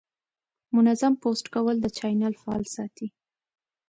منظم 0.75 1.13
پوسټ 1.21 1.45
کول 1.55 1.75
د 1.81 1.85
چینل 1.97 2.33
فعال 2.41 2.63
ساتي. 2.75 3.07